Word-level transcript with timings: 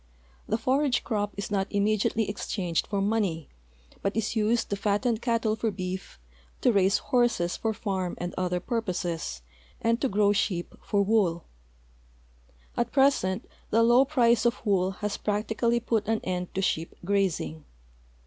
The 0.47 0.57
forage 0.57 1.03
crop 1.03 1.31
is 1.37 1.51
not 1.51 1.67
immediately 1.69 2.27
exchanged 2.27 2.87
for 2.87 3.01
money, 3.01 3.49
but 4.01 4.17
is 4.17 4.35
used 4.35 4.71
to 4.71 4.75
fatten 4.75 5.17
cattle 5.19 5.55
for 5.55 5.69
beef, 5.69 6.17
to 6.61 6.71
raise 6.73 6.97
horses 6.97 7.55
for 7.55 7.71
farm 7.71 8.15
and 8.17 8.33
other 8.35 8.59
purposes, 8.59 9.43
and 9.79 10.01
to 10.01 10.09
grow 10.09 10.33
sheep 10.33 10.73
for 10.81 11.03
wool. 11.03 11.45
At 12.75 12.91
present 12.91 13.45
the 13.69 13.83
low 13.83 14.03
price 14.03 14.43
of 14.43 14.65
wool 14.65 14.89
has 15.05 15.17
practically 15.17 15.79
put 15.79 16.07
an 16.07 16.21
end 16.23 16.51
to 16.55 16.63
sheep 16.63 16.95
grazing. 17.05 17.63